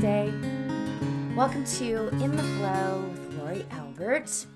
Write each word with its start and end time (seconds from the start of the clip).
Namaste. 0.00 1.36
Welcome 1.36 1.64
to 1.64 2.08
In 2.22 2.36
the 2.36 2.42
Flow 2.42 3.04
with 3.10 3.34
Lori 3.38 3.66
Albert. 3.70 4.46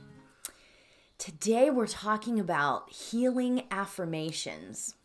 Today 1.16 1.70
we're 1.70 1.86
talking 1.86 2.40
about 2.40 2.90
healing 2.90 3.62
affirmations. 3.70 4.96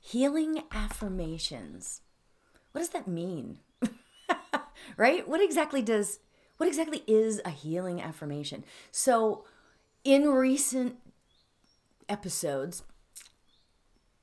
Healing 0.00 0.62
affirmations. 0.72 2.00
What 2.72 2.80
does 2.80 2.90
that 2.90 3.06
mean? 3.06 3.58
right? 4.96 5.28
What 5.28 5.40
exactly 5.40 5.82
does 5.82 6.18
what 6.56 6.68
exactly 6.68 7.04
is 7.06 7.40
a 7.44 7.50
healing 7.50 8.02
affirmation? 8.02 8.64
So, 8.90 9.44
in 10.02 10.28
recent 10.28 10.96
episodes, 12.08 12.82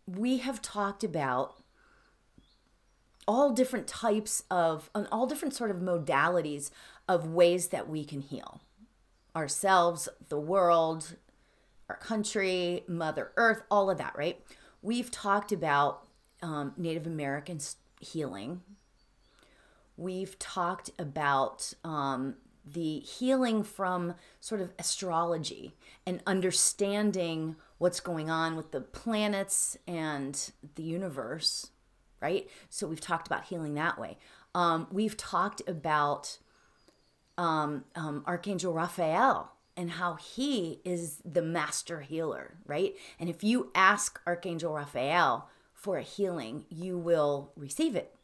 we 0.05 0.39
have 0.39 0.61
talked 0.61 1.03
about 1.03 1.61
all 3.27 3.51
different 3.51 3.87
types 3.87 4.43
of 4.49 4.89
on 4.93 5.07
all 5.11 5.25
different 5.25 5.53
sort 5.53 5.71
of 5.71 5.77
modalities 5.77 6.69
of 7.07 7.27
ways 7.27 7.67
that 7.67 7.89
we 7.89 8.03
can 8.03 8.21
heal. 8.21 8.61
Ourselves 9.35 10.07
the 10.29 10.39
world 10.39 11.15
our 11.89 11.97
country 11.97 12.83
mother 12.87 13.31
earth 13.37 13.63
all 13.69 13.89
of 13.89 13.97
that 13.97 14.15
right? 14.15 14.39
We've 14.81 15.11
talked 15.11 15.51
about 15.51 16.07
um, 16.41 16.73
native 16.77 17.07
americans 17.07 17.77
healing. 17.99 18.61
We've 19.97 20.37
talked 20.39 20.91
about 20.99 21.73
um, 21.83 22.35
the 22.65 22.99
healing 22.99 23.63
from 23.63 24.15
sort 24.39 24.61
of 24.61 24.71
astrology 24.79 25.73
and 26.05 26.21
understanding 26.25 27.55
what's 27.77 27.99
going 27.99 28.29
on 28.29 28.55
with 28.55 28.71
the 28.71 28.81
planets 28.81 29.77
and 29.87 30.51
the 30.75 30.83
universe 30.83 31.67
right? 32.25 32.49
So 32.71 32.87
we've 32.87 32.99
talked 32.99 33.27
about 33.27 33.45
healing 33.45 33.75
that 33.75 33.99
way. 33.99 34.17
Um, 34.55 34.87
we've 34.91 35.15
talked 35.15 35.61
about 35.67 36.39
um, 37.37 37.85
um, 37.93 38.23
Archangel 38.25 38.73
Raphael 38.73 39.51
and 39.77 39.91
how 39.91 40.15
he 40.15 40.81
is 40.83 41.21
the 41.23 41.43
master 41.43 42.01
healer, 42.01 42.57
right? 42.65 42.95
And 43.19 43.29
if 43.29 43.43
you 43.43 43.71
ask 43.75 44.19
Archangel 44.25 44.73
Raphael 44.73 45.49
for 45.75 45.97
a 45.97 46.01
healing, 46.01 46.65
you 46.69 46.97
will 46.97 47.51
receive 47.55 47.95
it, 47.95 48.15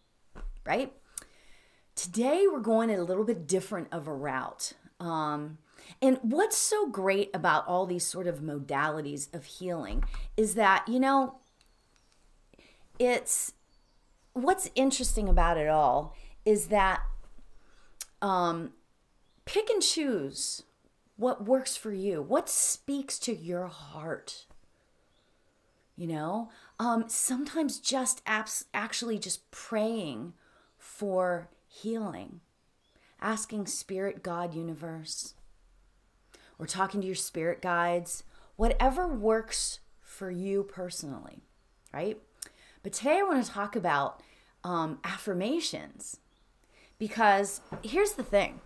right? 0.65 0.91
Today, 1.93 2.47
we're 2.51 2.59
going 2.59 2.89
a 2.89 3.03
little 3.03 3.25
bit 3.25 3.45
different 3.45 3.89
of 3.91 4.07
a 4.07 4.13
route. 4.13 4.73
Um, 4.99 5.59
and 6.01 6.17
what's 6.23 6.57
so 6.57 6.87
great 6.87 7.29
about 7.35 7.67
all 7.67 7.85
these 7.85 8.05
sort 8.05 8.25
of 8.25 8.39
modalities 8.39 9.31
of 9.31 9.45
healing 9.45 10.03
is 10.35 10.55
that, 10.55 10.87
you 10.87 10.99
know, 10.99 11.35
it's 12.97 13.53
what's 14.33 14.69
interesting 14.75 15.27
about 15.29 15.57
it 15.57 15.67
all 15.67 16.15
is 16.45 16.67
that 16.67 17.01
um, 18.21 18.71
pick 19.45 19.69
and 19.69 19.81
choose 19.81 20.63
what 21.17 21.45
works 21.45 21.75
for 21.77 21.93
you, 21.93 22.21
what 22.21 22.49
speaks 22.49 23.19
to 23.19 23.35
your 23.35 23.67
heart. 23.67 24.45
You 25.95 26.07
know, 26.07 26.49
um, 26.79 27.05
sometimes 27.07 27.79
just 27.79 28.25
apps 28.25 28.65
actually 28.73 29.19
just 29.19 29.51
praying 29.51 30.33
for 30.77 31.49
healing, 31.67 32.39
asking 33.21 33.67
Spirit, 33.67 34.23
God, 34.23 34.55
Universe, 34.55 35.35
or 36.57 36.65
talking 36.65 37.01
to 37.01 37.07
your 37.07 37.15
spirit 37.15 37.61
guides, 37.61 38.23
whatever 38.55 39.07
works 39.07 39.79
for 39.99 40.31
you 40.31 40.63
personally, 40.63 41.43
right? 41.93 42.19
But 42.83 42.93
today 42.93 43.19
I 43.19 43.23
want 43.23 43.43
to 43.45 43.51
talk 43.51 43.75
about 43.75 44.21
um, 44.63 44.99
affirmations 45.03 46.17
because 46.97 47.61
here's 47.83 48.13
the 48.13 48.23
thing. 48.23 48.61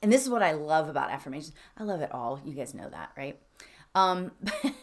And 0.00 0.12
this 0.12 0.22
is 0.22 0.30
what 0.30 0.42
I 0.42 0.52
love 0.52 0.88
about 0.88 1.10
affirmations. 1.10 1.52
I 1.78 1.84
love 1.84 2.00
it 2.00 2.12
all. 2.12 2.40
You 2.44 2.54
guys 2.54 2.74
know 2.74 2.88
that, 2.88 3.12
right? 3.16 3.38
Um, 3.94 4.32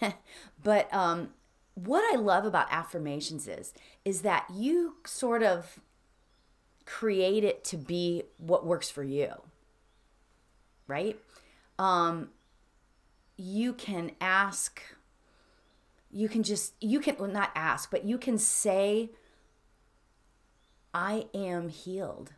but 0.63 0.93
um, 0.93 1.31
what 1.73 2.03
I 2.13 2.17
love 2.17 2.45
about 2.45 2.67
affirmations 2.71 3.47
is 3.47 3.73
is 4.05 4.21
that 4.21 4.45
you 4.51 4.95
sort 5.05 5.43
of 5.43 5.79
create 6.85 7.43
it 7.43 7.63
to 7.65 7.77
be 7.77 8.23
what 8.37 8.65
works 8.65 8.89
for 8.89 9.03
you. 9.03 9.29
Right? 10.87 11.19
Um, 11.77 12.29
you 13.37 13.73
can 13.73 14.11
ask 14.19 14.81
you 16.11 16.27
can 16.27 16.43
just 16.43 16.73
you 16.81 16.99
can 16.99 17.15
well, 17.19 17.29
not 17.29 17.51
ask 17.55 17.91
but 17.91 18.05
you 18.05 18.17
can 18.17 18.37
say 18.37 19.11
i 20.93 21.27
am 21.33 21.69
healed. 21.69 22.33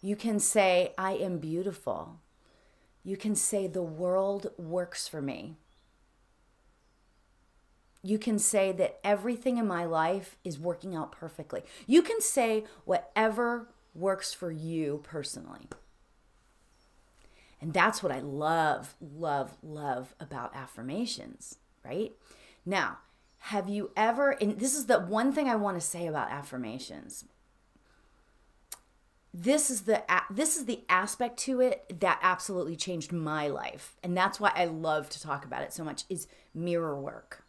You 0.00 0.16
can 0.16 0.38
say 0.40 0.94
i 0.96 1.12
am 1.12 1.38
beautiful. 1.38 2.20
You 3.04 3.16
can 3.16 3.34
say 3.34 3.66
the 3.66 3.82
world 3.82 4.48
works 4.56 5.08
for 5.08 5.20
me. 5.20 5.56
You 8.02 8.18
can 8.18 8.38
say 8.38 8.72
that 8.72 8.98
everything 9.04 9.58
in 9.58 9.66
my 9.66 9.84
life 9.84 10.36
is 10.42 10.58
working 10.58 10.94
out 10.94 11.12
perfectly. 11.12 11.62
You 11.86 12.02
can 12.02 12.20
say 12.20 12.64
whatever 12.84 13.68
works 13.94 14.32
for 14.32 14.50
you 14.50 15.00
personally. 15.04 15.68
And 17.60 17.72
that's 17.72 18.02
what 18.02 18.10
i 18.10 18.18
love 18.18 18.96
love 19.00 19.56
love 19.62 20.14
about 20.18 20.56
affirmations 20.56 21.58
right? 21.84 22.12
Now, 22.64 22.98
have 23.38 23.68
you 23.68 23.90
ever, 23.96 24.30
and 24.30 24.58
this 24.58 24.74
is 24.74 24.86
the 24.86 25.00
one 25.00 25.32
thing 25.32 25.48
I 25.48 25.56
want 25.56 25.76
to 25.76 25.86
say 25.86 26.06
about 26.06 26.30
affirmations. 26.30 27.24
This 29.34 29.70
is 29.70 29.82
the 29.82 30.04
this 30.30 30.56
is 30.58 30.66
the 30.66 30.84
aspect 30.90 31.38
to 31.40 31.60
it 31.60 32.00
that 32.00 32.20
absolutely 32.22 32.76
changed 32.76 33.12
my 33.12 33.48
life. 33.48 33.96
And 34.02 34.16
that's 34.16 34.38
why 34.38 34.52
I 34.54 34.66
love 34.66 35.08
to 35.08 35.20
talk 35.20 35.44
about 35.44 35.62
it 35.62 35.72
so 35.72 35.82
much 35.82 36.04
is 36.10 36.28
mirror 36.54 37.00
work. 37.00 37.44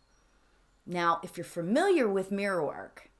Now, 0.85 1.19
if 1.23 1.37
you're 1.37 1.43
familiar 1.43 2.07
with 2.07 2.31
mirror 2.31 2.65
work, 2.65 3.11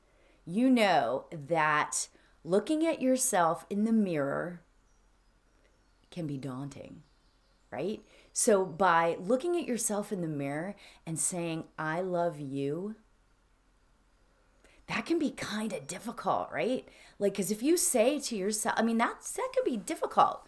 you 0.45 0.69
know 0.69 1.25
that 1.31 2.07
looking 2.44 2.85
at 2.85 3.01
yourself 3.01 3.66
in 3.69 3.84
the 3.84 3.91
mirror 3.91 4.62
can 6.09 6.25
be 6.25 6.38
daunting, 6.38 7.03
right? 7.72 8.01
So, 8.35 8.66
by 8.66 9.16
looking 9.19 9.55
at 9.55 9.67
yourself 9.67 10.11
in 10.11 10.21
the 10.21 10.27
mirror 10.27 10.75
and 11.05 11.19
saying, 11.19 11.66
I 11.77 12.01
love 12.01 12.39
you, 12.39 12.95
that 14.88 15.05
can 15.05 15.19
be 15.19 15.29
kind 15.29 15.71
of 15.71 15.85
difficult, 15.85 16.49
right? 16.51 16.88
Like, 17.19 17.33
because 17.33 17.51
if 17.51 17.61
you 17.61 17.77
say 17.77 18.19
to 18.19 18.35
yourself, 18.35 18.73
I 18.77 18.81
mean, 18.81 18.97
that's, 18.97 19.31
that 19.33 19.51
can 19.53 19.63
be 19.63 19.77
difficult 19.77 20.47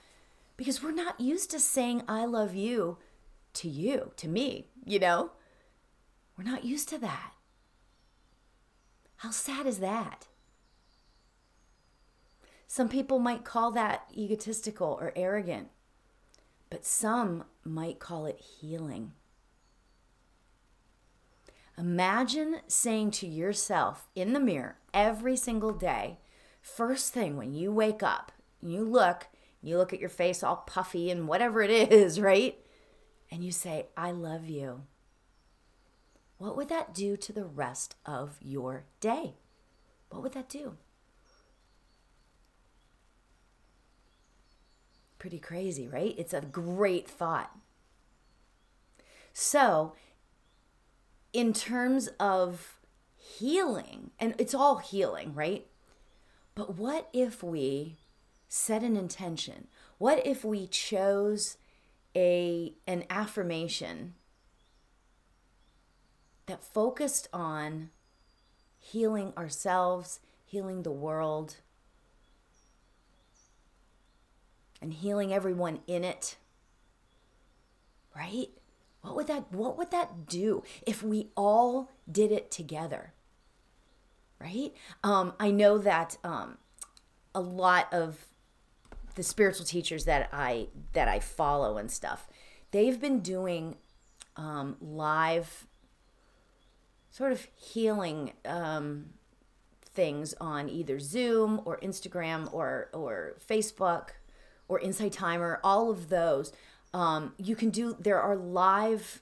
because 0.57 0.81
we're 0.81 0.91
not 0.91 1.19
used 1.19 1.51
to 1.51 1.59
saying, 1.59 2.01
I 2.07 2.25
love 2.25 2.55
you 2.55 2.97
to 3.53 3.69
you, 3.69 4.11
to 4.17 4.27
me, 4.27 4.67
you 4.83 4.97
know? 4.97 5.31
We're 6.35 6.43
not 6.43 6.65
used 6.65 6.89
to 6.89 6.97
that. 6.97 7.33
How 9.17 9.29
sad 9.29 9.67
is 9.67 9.79
that? 9.79 10.25
Some 12.67 12.89
people 12.89 13.19
might 13.19 13.45
call 13.45 13.71
that 13.71 14.09
egotistical 14.17 14.97
or 14.99 15.13
arrogant 15.15 15.69
but 16.69 16.85
some 16.85 17.45
might 17.63 17.99
call 17.99 18.25
it 18.25 18.39
healing. 18.39 19.13
Imagine 21.77 22.61
saying 22.67 23.11
to 23.11 23.27
yourself 23.27 24.07
in 24.15 24.33
the 24.33 24.39
mirror 24.39 24.77
every 24.93 25.35
single 25.35 25.73
day, 25.73 26.19
first 26.61 27.13
thing 27.13 27.35
when 27.35 27.53
you 27.53 27.71
wake 27.71 28.01
up, 28.01 28.31
you 28.61 28.83
look, 28.83 29.27
you 29.61 29.77
look 29.77 29.93
at 29.93 29.99
your 29.99 30.09
face 30.09 30.41
all 30.41 30.57
puffy 30.67 31.09
and 31.11 31.27
whatever 31.27 31.61
it 31.61 31.69
is, 31.91 32.19
right? 32.19 32.57
And 33.29 33.43
you 33.43 33.51
say, 33.51 33.87
I 33.97 34.11
love 34.11 34.47
you. 34.47 34.83
What 36.37 36.55
would 36.55 36.69
that 36.69 36.93
do 36.93 37.17
to 37.17 37.33
the 37.33 37.45
rest 37.45 37.95
of 38.05 38.37
your 38.41 38.85
day? 38.99 39.35
What 40.09 40.21
would 40.23 40.33
that 40.33 40.49
do? 40.49 40.77
Pretty 45.25 45.39
crazy, 45.39 45.87
right? 45.87 46.13
It's 46.19 46.35
a 46.35 46.41
great 46.41 47.09
thought. 47.09 47.49
So, 49.33 49.93
in 51.33 51.51
terms 51.51 52.09
of 52.19 52.77
healing, 53.17 54.11
and 54.19 54.35
it's 54.37 54.53
all 54.53 54.77
healing, 54.77 55.33
right? 55.33 55.65
But 56.53 56.75
what 56.77 57.09
if 57.11 57.41
we 57.41 57.95
set 58.47 58.83
an 58.83 58.95
intention? 58.95 59.65
What 59.97 60.23
if 60.27 60.45
we 60.45 60.67
chose 60.67 61.57
a 62.15 62.75
an 62.85 63.05
affirmation 63.09 64.13
that 66.45 66.63
focused 66.63 67.29
on 67.33 67.89
healing 68.77 69.33
ourselves, 69.35 70.19
healing 70.45 70.83
the 70.83 70.91
world, 70.91 71.55
and 74.85 74.93
healing 74.93 75.33
everyone 75.33 75.79
in 75.87 76.03
it. 76.03 76.37
Right? 78.15 78.47
What 79.01 79.15
would 79.15 79.27
that 79.27 79.51
what 79.51 79.77
would 79.77 79.91
that 79.91 80.25
do 80.25 80.63
if 80.87 81.03
we 81.03 81.27
all 81.35 81.91
did 82.09 82.31
it 82.31 82.49
together? 82.49 83.13
right? 84.39 84.73
Um, 85.03 85.33
I 85.39 85.51
know 85.51 85.77
that 85.77 86.17
um, 86.23 86.57
a 87.33 87.41
lot 87.41 87.91
of 87.93 88.25
the 89.15 89.23
spiritual 89.23 89.65
teachers 89.65 90.05
that 90.05 90.29
I 90.31 90.67
that 90.93 91.07
I 91.07 91.19
follow 91.19 91.77
and 91.77 91.89
stuff, 91.89 92.27
they've 92.71 92.99
been 92.99 93.19
doing 93.19 93.77
um, 94.35 94.77
live 94.81 95.67
sort 97.09 97.31
of 97.31 97.47
healing 97.55 98.33
um, 98.43 99.07
things 99.85 100.33
on 100.41 100.69
either 100.69 100.99
Zoom 100.99 101.61
or 101.65 101.79
Instagram 101.79 102.53
or 102.53 102.89
or 102.93 103.37
Facebook 103.49 104.09
or 104.67 104.79
Insight 104.79 105.13
Timer. 105.13 105.59
All 105.63 105.89
of 105.89 106.09
those 106.09 106.51
um, 106.93 107.33
you 107.37 107.55
can 107.55 107.69
do. 107.69 107.95
There 107.99 108.21
are 108.21 108.35
live 108.35 109.21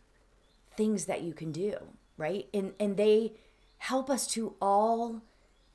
things 0.77 1.05
that 1.05 1.21
you 1.21 1.33
can 1.33 1.51
do, 1.51 1.75
right? 2.17 2.47
And 2.53 2.73
and 2.79 2.97
they 2.97 3.33
help 3.79 4.09
us 4.09 4.27
to 4.27 4.55
all 4.61 5.21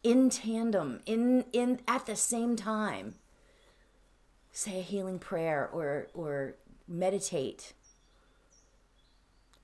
in 0.02 0.30
tandem 0.30 1.00
in 1.06 1.44
in 1.52 1.80
at 1.88 2.06
the 2.06 2.16
same 2.16 2.54
time 2.54 3.16
say 4.52 4.78
a 4.78 4.82
healing 4.82 5.18
prayer 5.18 5.68
or 5.72 6.08
or 6.14 6.54
meditate 6.86 7.74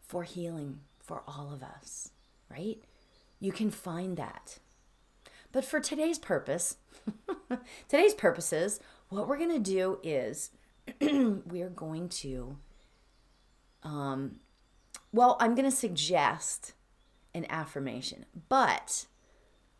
for 0.03 0.25
healing 0.25 0.81
for 1.00 1.23
all 1.27 1.53
of 1.53 1.62
us, 1.62 2.11
right? 2.50 2.79
You 3.41 3.53
can 3.53 3.71
find 3.71 4.17
that. 4.17 4.59
But 5.53 5.65
for 5.65 5.81
today's 5.81 6.19
purpose, 6.19 6.77
today's 7.89 8.15
purposes, 8.15 8.81
what 9.14 9.28
we're 9.28 9.38
going 9.38 9.50
to 9.50 9.58
do 9.58 9.99
is 10.02 10.50
we're 11.00 11.70
going 11.70 12.08
to 12.08 12.58
um 13.82 14.37
well, 15.14 15.37
I'm 15.38 15.55
going 15.55 15.70
to 15.70 15.76
suggest 15.76 16.72
an 17.34 17.46
affirmation, 17.49 18.26
but 18.49 19.06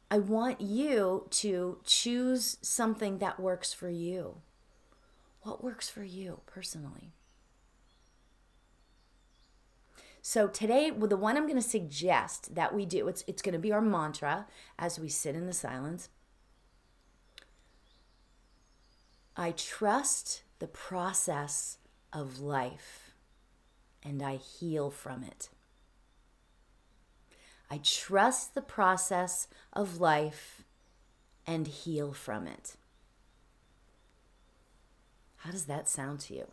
I 0.09 0.19
want 0.19 0.61
you 0.61 1.27
to 1.31 1.79
choose 1.83 2.57
something 2.63 3.19
that 3.19 3.41
works 3.41 3.73
for 3.73 3.89
you. 3.89 4.43
What 5.43 5.65
works 5.65 5.89
for 5.89 6.05
you 6.05 6.43
personally? 6.47 7.15
So 10.23 10.47
today, 10.47 10.93
well, 10.93 11.09
the 11.09 11.17
one 11.17 11.37
I'm 11.37 11.49
going 11.49 11.61
to 11.61 11.69
suggest 11.69 12.55
that 12.55 12.73
we 12.73 12.87
do, 12.87 13.09
it's, 13.09 13.25
it's 13.27 13.43
going 13.43 13.55
to 13.55 13.59
be 13.59 13.73
our 13.73 13.83
mantra 13.83 14.47
as 14.79 15.01
we 15.01 15.09
sit 15.09 15.35
in 15.35 15.47
the 15.47 15.53
silence. 15.53 16.11
I 19.37 19.51
trust 19.53 20.43
the 20.59 20.67
process 20.67 21.79
of 22.13 22.41
life 22.41 23.13
and 24.03 24.23
I 24.23 24.37
heal 24.37 24.91
from 24.91 25.25
it. 25.25 25.49
I 27.71 27.81
trust 27.83 28.55
the 28.55 28.63
process 28.63 29.49
of 29.73 30.01
life 30.01 30.63
and 31.47 31.67
heal 31.67 32.13
from 32.13 32.47
it. 32.47 32.77
How 35.39 35.51
does 35.51 35.65
that 35.65 35.89
sound 35.89 36.21
to 36.21 36.35
you? 36.35 36.47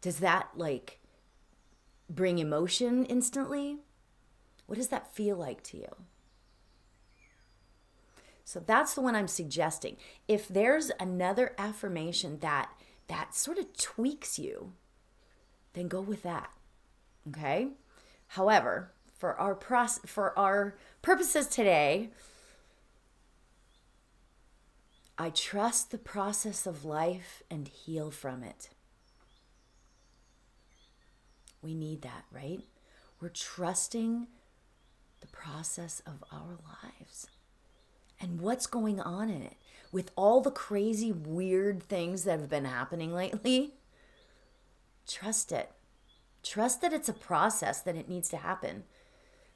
Does 0.00 0.20
that 0.20 0.50
like 0.56 1.00
bring 2.08 2.38
emotion 2.38 3.04
instantly? 3.04 3.78
What 4.66 4.76
does 4.76 4.88
that 4.88 5.12
feel 5.12 5.36
like 5.36 5.62
to 5.64 5.78
you? 5.78 5.96
So 8.44 8.60
that's 8.60 8.94
the 8.94 9.00
one 9.00 9.14
I'm 9.14 9.28
suggesting. 9.28 9.96
If 10.28 10.48
there's 10.48 10.90
another 10.98 11.54
affirmation 11.58 12.38
that 12.40 12.70
that 13.08 13.34
sort 13.34 13.58
of 13.58 13.76
tweaks 13.76 14.38
you, 14.38 14.72
then 15.72 15.88
go 15.88 16.00
with 16.00 16.22
that. 16.22 16.50
Okay? 17.28 17.68
However, 18.28 18.92
for 19.18 19.34
our 19.38 19.54
process 19.54 20.00
for 20.06 20.38
our 20.38 20.76
purposes 21.02 21.46
today, 21.46 22.10
I 25.18 25.30
trust 25.30 25.90
the 25.90 25.98
process 25.98 26.66
of 26.66 26.84
life 26.84 27.42
and 27.50 27.68
heal 27.68 28.10
from 28.10 28.42
it. 28.42 28.70
We 31.60 31.74
need 31.74 32.02
that, 32.02 32.24
right? 32.32 32.62
We're 33.20 33.28
trusting 33.28 34.28
the 35.20 35.26
process 35.26 36.00
of 36.06 36.24
our 36.32 36.56
lives 36.64 37.26
and 38.20 38.40
what's 38.40 38.66
going 38.66 39.00
on 39.00 39.30
in 39.30 39.42
it 39.42 39.56
with 39.92 40.10
all 40.16 40.40
the 40.40 40.50
crazy, 40.50 41.10
weird 41.10 41.82
things 41.82 42.24
that 42.24 42.40
have 42.40 42.50
been 42.50 42.64
happening 42.64 43.12
lately. 43.14 43.74
Trust 45.06 45.52
it. 45.52 45.70
Trust 46.42 46.80
that 46.80 46.92
it's 46.92 47.08
a 47.08 47.14
process 47.14 47.80
that 47.80 47.96
it 47.96 48.08
needs 48.08 48.28
to 48.30 48.38
happen. 48.38 48.84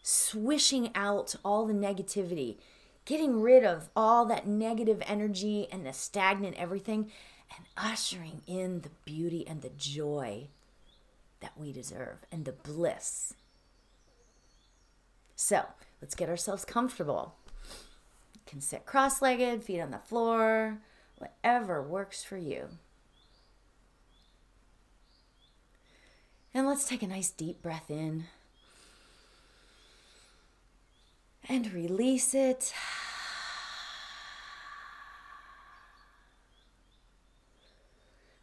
Swishing 0.02 0.90
out 0.94 1.34
all 1.44 1.66
the 1.66 1.72
negativity 1.72 2.56
getting 3.04 3.40
rid 3.40 3.64
of 3.64 3.90
all 3.94 4.24
that 4.26 4.46
negative 4.46 5.02
energy 5.06 5.68
and 5.70 5.84
the 5.84 5.92
stagnant 5.92 6.56
everything 6.56 7.10
and 7.56 7.66
ushering 7.76 8.40
in 8.46 8.80
the 8.80 8.90
beauty 9.04 9.46
and 9.46 9.62
the 9.62 9.70
joy 9.70 10.48
that 11.40 11.52
we 11.56 11.72
deserve 11.72 12.18
and 12.32 12.44
the 12.44 12.52
bliss. 12.52 13.34
So 15.36 15.66
let's 16.00 16.14
get 16.14 16.28
ourselves 16.28 16.64
comfortable. 16.64 17.34
Can 18.54 18.60
sit 18.60 18.86
cross 18.86 19.20
legged, 19.20 19.64
feet 19.64 19.80
on 19.80 19.90
the 19.90 19.98
floor, 19.98 20.78
whatever 21.18 21.82
works 21.82 22.22
for 22.22 22.36
you. 22.36 22.68
And 26.54 26.64
let's 26.64 26.88
take 26.88 27.02
a 27.02 27.08
nice 27.08 27.30
deep 27.30 27.60
breath 27.62 27.90
in 27.90 28.26
and 31.48 31.72
release 31.72 32.32
it. 32.32 32.72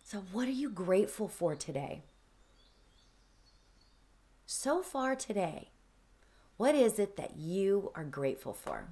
So, 0.03 0.25
what 0.33 0.49
are 0.49 0.51
you 0.51 0.69
grateful 0.69 1.29
for 1.29 1.55
today? 1.55 2.03
So 4.45 4.81
far 4.81 5.15
today, 5.15 5.69
what 6.57 6.75
is 6.75 6.99
it 6.99 7.15
that 7.15 7.37
you 7.37 7.93
are 7.95 8.03
grateful 8.03 8.51
for? 8.51 8.89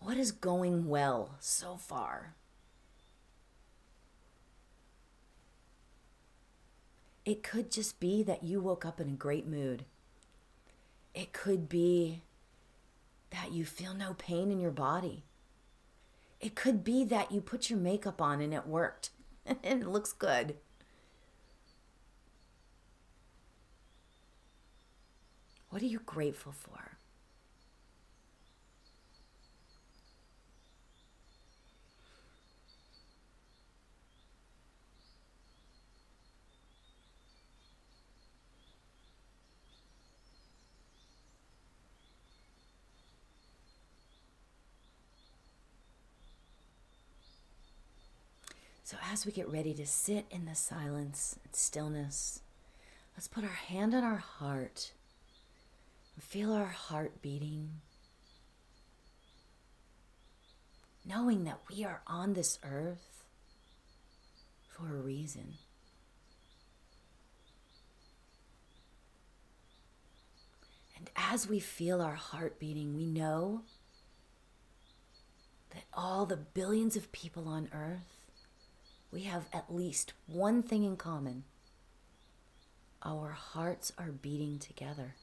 What 0.00 0.16
is 0.16 0.32
going 0.32 0.88
well 0.88 1.36
so 1.40 1.76
far? 1.76 2.34
It 7.24 7.42
could 7.42 7.72
just 7.72 7.98
be 7.98 8.22
that 8.22 8.44
you 8.44 8.60
woke 8.60 8.84
up 8.84 9.00
in 9.00 9.08
a 9.08 9.12
great 9.12 9.46
mood. 9.48 9.84
It 11.12 11.32
could 11.32 11.68
be 11.68 12.22
that 13.30 13.52
you 13.52 13.64
feel 13.64 13.94
no 13.94 14.14
pain 14.14 14.50
in 14.52 14.60
your 14.60 14.70
body. 14.70 15.24
It 16.40 16.54
could 16.54 16.84
be 16.84 17.04
that 17.04 17.32
you 17.32 17.40
put 17.40 17.68
your 17.68 17.78
makeup 17.78 18.22
on 18.22 18.40
and 18.40 18.54
it 18.54 18.66
worked 18.66 19.10
and 19.46 19.82
it 19.82 19.88
looks 19.88 20.12
good. 20.12 20.56
What 25.70 25.82
are 25.82 25.86
you 25.86 25.98
grateful 25.98 26.52
for? 26.52 26.95
So, 48.86 48.96
as 49.12 49.26
we 49.26 49.32
get 49.32 49.50
ready 49.50 49.74
to 49.74 49.84
sit 49.84 50.26
in 50.30 50.44
the 50.44 50.54
silence 50.54 51.36
and 51.42 51.52
stillness, 51.56 52.42
let's 53.16 53.26
put 53.26 53.42
our 53.42 53.50
hand 53.50 53.96
on 53.96 54.04
our 54.04 54.18
heart 54.18 54.92
and 56.14 56.22
feel 56.22 56.52
our 56.52 56.66
heart 56.66 57.20
beating. 57.20 57.80
Knowing 61.04 61.42
that 61.42 61.58
we 61.68 61.84
are 61.84 62.00
on 62.06 62.34
this 62.34 62.60
earth 62.62 63.24
for 64.68 64.96
a 64.96 65.00
reason. 65.00 65.54
And 70.96 71.10
as 71.16 71.48
we 71.48 71.58
feel 71.58 72.00
our 72.00 72.14
heart 72.14 72.60
beating, 72.60 72.94
we 72.94 73.06
know 73.06 73.62
that 75.70 75.82
all 75.92 76.24
the 76.24 76.36
billions 76.36 76.94
of 76.94 77.10
people 77.10 77.48
on 77.48 77.68
earth 77.72 78.15
we 79.16 79.22
have 79.22 79.48
at 79.50 79.74
least 79.74 80.12
one 80.26 80.62
thing 80.62 80.84
in 80.84 80.94
common 80.94 81.42
our 83.02 83.30
hearts 83.30 83.90
are 83.96 84.10
beating 84.10 84.58
together. 84.58 85.14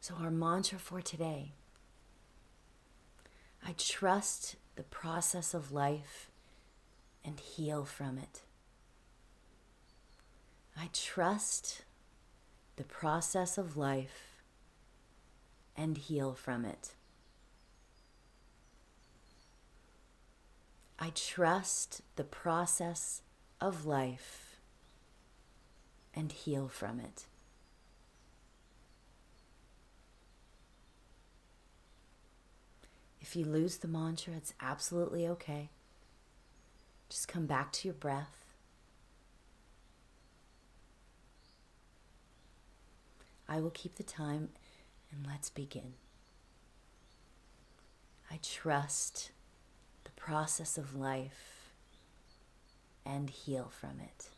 So, 0.00 0.14
our 0.20 0.32
mantra 0.32 0.80
for 0.80 1.00
today 1.00 1.52
I 3.64 3.76
trust 3.78 4.56
the 4.76 4.82
process 4.82 5.54
of 5.54 5.72
life 5.72 6.30
and 7.24 7.38
heal 7.38 7.84
from 7.84 8.18
it. 8.18 8.42
I 10.76 10.88
trust 10.92 11.82
the 12.76 12.84
process 12.84 13.56
of 13.56 13.76
life 13.76 14.42
and 15.76 15.96
heal 15.96 16.34
from 16.34 16.64
it. 16.64 16.94
I 20.98 21.12
trust 21.14 22.02
the 22.16 22.24
process 22.24 23.22
of 23.60 23.84
life 23.84 24.60
and 26.14 26.32
heal 26.32 26.68
from 26.68 27.00
it. 27.00 27.26
If 33.24 33.34
you 33.34 33.46
lose 33.46 33.78
the 33.78 33.88
mantra, 33.88 34.34
it's 34.34 34.52
absolutely 34.60 35.26
okay. 35.26 35.70
Just 37.08 37.26
come 37.26 37.46
back 37.46 37.72
to 37.72 37.88
your 37.88 37.94
breath. 37.94 38.44
I 43.48 43.62
will 43.62 43.70
keep 43.70 43.94
the 43.94 44.02
time 44.02 44.50
and 45.10 45.26
let's 45.26 45.48
begin. 45.48 45.94
I 48.30 48.40
trust 48.42 49.30
the 50.04 50.10
process 50.10 50.76
of 50.76 50.94
life 50.94 51.70
and 53.06 53.30
heal 53.30 53.70
from 53.70 54.00
it. 54.00 54.28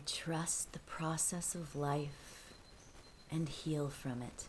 I 0.00 0.02
trust 0.06 0.72
the 0.72 0.78
process 0.78 1.54
of 1.54 1.76
life 1.76 2.54
and 3.30 3.46
heal 3.46 3.90
from 3.90 4.22
it. 4.22 4.46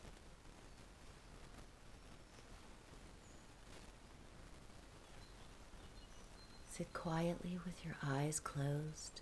Sit 6.70 6.94
quietly 6.94 7.60
with 7.66 7.84
your 7.84 7.96
eyes 8.02 8.40
closed. 8.40 9.20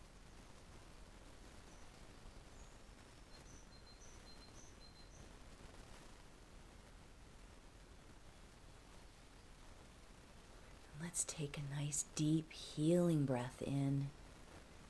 Let's 11.01 11.24
take 11.24 11.57
a 11.57 11.75
nice 11.75 12.05
deep 12.13 12.53
healing 12.53 13.25
breath 13.25 13.63
in, 13.65 14.12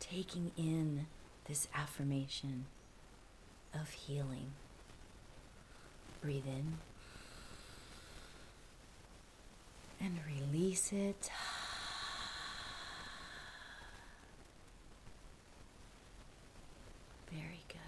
taking 0.02 0.52
in 0.58 1.06
this 1.50 1.68
affirmation 1.74 2.66
of 3.74 3.90
healing. 3.90 4.52
Breathe 6.22 6.46
in 6.46 6.78
and 10.00 10.20
release 10.28 10.94
it. 10.94 11.32
Very 17.32 17.64
good. 17.68 17.80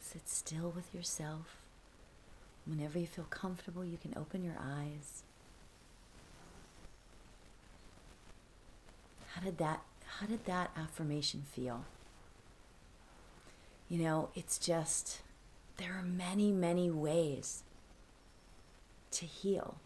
Sit 0.00 0.28
still 0.28 0.70
with 0.76 0.94
yourself. 0.94 1.56
Whenever 2.66 2.98
you 2.98 3.06
feel 3.06 3.26
comfortable, 3.30 3.84
you 3.84 3.96
can 3.96 4.12
open 4.16 4.44
your 4.44 4.56
eyes. 4.60 5.24
How 9.42 9.48
did 9.48 9.58
that 9.58 9.82
how 10.20 10.26
did 10.26 10.44
that 10.44 10.70
affirmation 10.76 11.42
feel? 11.52 11.84
You 13.88 14.04
know, 14.04 14.28
it's 14.36 14.56
just 14.56 15.22
there 15.78 15.94
are 15.94 16.02
many, 16.04 16.52
many 16.52 16.90
ways 16.90 17.64
to 19.10 19.26
heal. 19.26 19.78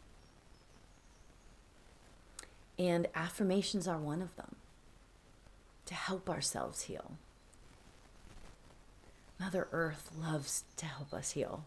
And 2.79 3.07
affirmations 3.15 3.89
are 3.89 3.97
one 3.99 4.21
of 4.21 4.37
them 4.37 4.57
to 5.87 5.95
help 5.95 6.29
ourselves 6.29 6.83
heal. 6.83 7.13
Mother 9.41 9.69
Earth 9.73 10.11
loves 10.21 10.65
to 10.77 10.85
help 10.85 11.15
us 11.15 11.31
heal. 11.31 11.65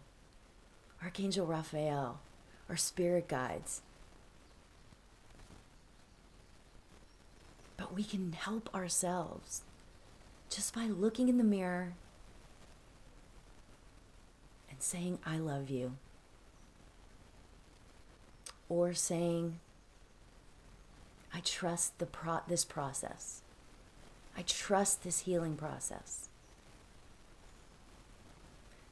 Archangel 1.03 1.47
Raphael, 1.47 2.19
our 2.69 2.77
spirit 2.77 3.27
guides. 3.27 3.81
But 7.89 7.95
we 7.95 8.03
can 8.03 8.33
help 8.33 8.73
ourselves 8.73 9.63
just 10.49 10.75
by 10.75 10.85
looking 10.85 11.27
in 11.27 11.39
the 11.39 11.43
mirror 11.43 11.93
and 14.69 14.79
saying, 14.79 15.17
I 15.25 15.37
love 15.37 15.71
you. 15.71 15.93
Or 18.69 18.93
saying, 18.93 19.59
I 21.33 21.39
trust 21.39 21.97
the 21.97 22.05
pro- 22.05 22.41
this 22.47 22.63
process. 22.63 23.41
I 24.37 24.43
trust 24.43 25.03
this 25.03 25.21
healing 25.21 25.55
process. 25.55 26.29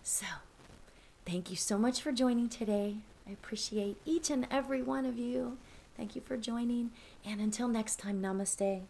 So, 0.02 0.26
Thank 1.28 1.50
you 1.50 1.58
so 1.58 1.78
much 1.78 2.02
for 2.02 2.14
joining 2.14 2.48
today. 2.48 2.96
I 3.28 3.32
appreciate 3.32 3.98
each 4.06 4.30
and 4.30 4.48
every 4.50 4.82
one 4.82 5.06
of 5.06 5.20
you. 5.20 5.58
Thank 5.98 6.16
you 6.16 6.22
for 6.22 6.38
joining. 6.38 6.92
And 7.26 7.42
until 7.42 7.68
next 7.68 7.98
time, 7.98 8.22
namaste. 8.22 8.84